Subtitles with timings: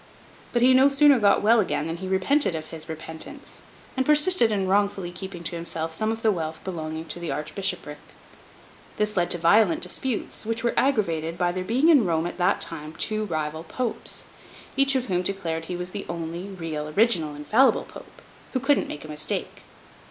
[0.51, 3.61] But he no sooner got well again than he repented of his repentance,
[3.95, 7.99] and persisted in wrongfully keeping to himself some of the wealth belonging to the archbishopric.
[8.97, 12.61] This led to violent disputes, which were aggravated by there being in Rome at that
[12.61, 14.23] time two rival Popes;
[14.75, 18.23] each of whom declared he was the only real original infallible Pope,
[18.53, 19.61] who couldn't make a mistake.